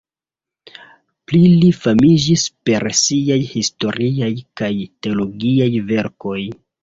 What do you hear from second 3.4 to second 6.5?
historiaj kaj teologiaj verkoj.